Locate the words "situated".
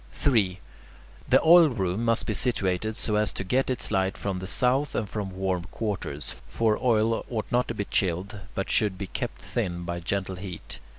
2.33-2.97